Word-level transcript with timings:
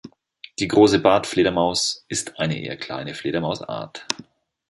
Die 0.57 0.67
Große 0.67 0.97
Bartfledermaus 0.97 2.05
ist 2.07 2.39
eine 2.39 2.59
eher 2.59 2.75
kleine 2.75 3.13
Fledermausart. 3.13 4.03